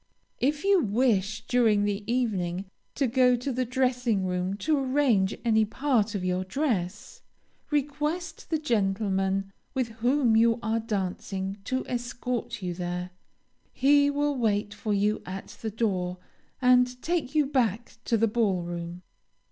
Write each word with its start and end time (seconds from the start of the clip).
If 0.39 0.63
you 0.63 0.79
wish, 0.81 1.45
during 1.47 1.83
the 1.83 2.03
evening, 2.11 2.65
to 2.95 3.05
go 3.05 3.35
to 3.35 3.51
the 3.51 3.65
dressing 3.65 4.25
room 4.25 4.55
to 4.57 4.75
arrange 4.79 5.37
any 5.45 5.63
part 5.63 6.15
of 6.15 6.25
your 6.25 6.43
dress, 6.43 7.21
request 7.69 8.49
the 8.49 8.57
gentleman 8.57 9.51
with 9.75 9.89
whom 9.99 10.35
you 10.35 10.57
are 10.63 10.79
dancing 10.79 11.57
to 11.65 11.85
escort 11.85 12.63
you 12.63 12.73
there. 12.73 13.11
He 13.73 14.09
will 14.09 14.35
wait 14.35 14.73
for 14.73 14.91
you 14.91 15.21
at 15.23 15.49
the 15.61 15.69
door, 15.69 16.17
and 16.63 16.99
take 17.03 17.35
you 17.35 17.45
back 17.45 17.97
to 18.05 18.17
the 18.17 18.27
ball 18.27 18.63
room. 18.63 19.03